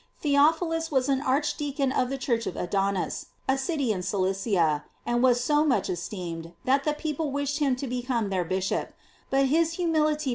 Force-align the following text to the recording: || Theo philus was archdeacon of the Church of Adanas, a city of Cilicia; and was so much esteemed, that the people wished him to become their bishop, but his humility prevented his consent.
|| 0.13 0.19
Theo 0.21 0.51
philus 0.51 0.89
was 0.89 1.07
archdeacon 1.09 1.91
of 1.91 2.09
the 2.09 2.17
Church 2.17 2.47
of 2.47 2.55
Adanas, 2.55 3.27
a 3.47 3.55
city 3.55 3.93
of 3.93 4.03
Cilicia; 4.03 4.83
and 5.05 5.21
was 5.21 5.43
so 5.43 5.63
much 5.63 5.91
esteemed, 5.91 6.53
that 6.65 6.85
the 6.85 6.93
people 6.95 7.29
wished 7.31 7.59
him 7.59 7.75
to 7.75 7.85
become 7.85 8.31
their 8.31 8.43
bishop, 8.43 8.93
but 9.29 9.45
his 9.45 9.73
humility 9.73 10.01
prevented 10.09 10.13
his 10.13 10.23
consent. 10.23 10.29